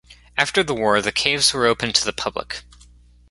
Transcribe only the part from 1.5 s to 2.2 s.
were opened to the